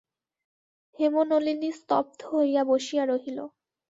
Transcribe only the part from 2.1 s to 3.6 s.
হইয়া বসিয়া রহিল।